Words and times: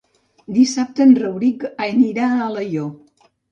Dissabte 0.55 1.05
en 1.09 1.13
Rauric 1.19 1.67
anirà 1.89 2.33
a 2.39 2.43
Alaior. 2.49 2.93